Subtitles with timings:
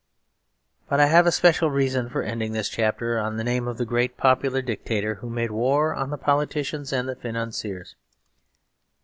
[0.89, 3.85] But I have a special reason for ending this chapter on the name of the
[3.85, 7.95] great popular dictator who made war on the politicians and the financiers.